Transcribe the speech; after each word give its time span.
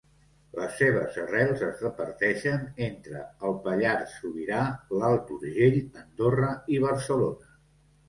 Les 0.59 0.71
seves 0.77 1.19
arrels 1.23 1.61
es 1.67 1.83
reparteixen 1.87 2.65
entre 2.87 3.23
el 3.51 3.55
Pallars 3.69 4.19
Sobirà, 4.25 4.67
l'Alt 4.99 5.33
Urgell, 5.39 5.81
Andorra 6.05 6.55
i 6.79 6.85
Barcelona. 6.91 7.59